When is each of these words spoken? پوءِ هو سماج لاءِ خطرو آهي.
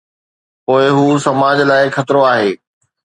پوءِ 0.65 0.83
هو 0.95 1.05
سماج 1.25 1.57
لاءِ 1.69 1.83
خطرو 1.95 2.21
آهي. 2.33 2.51